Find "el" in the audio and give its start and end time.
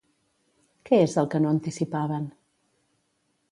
1.23-1.29